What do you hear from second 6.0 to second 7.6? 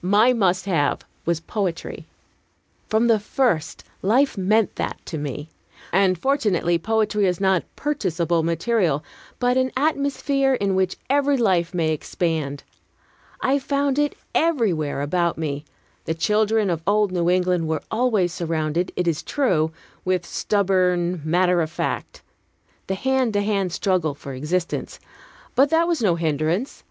fortunately, poetry is